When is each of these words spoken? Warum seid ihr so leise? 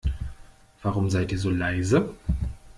Warum 0.81 1.11
seid 1.11 1.31
ihr 1.31 1.37
so 1.37 1.51
leise? 1.51 2.15